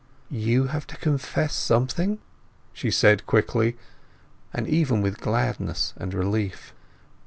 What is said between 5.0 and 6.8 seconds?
with gladness and relief.